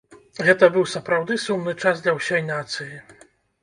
[0.47, 2.95] Гэта быў сапраўды сумны час для ўсёй нацыі.